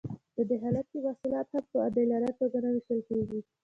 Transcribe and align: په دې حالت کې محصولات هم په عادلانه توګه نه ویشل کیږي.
په 0.35 0.41
دې 0.47 0.55
حالت 0.63 0.85
کې 0.91 0.99
محصولات 1.05 1.47
هم 1.53 1.63
په 1.71 1.77
عادلانه 1.83 2.29
توګه 2.39 2.57
نه 2.63 2.69
ویشل 2.71 2.99
کیږي. 3.09 3.39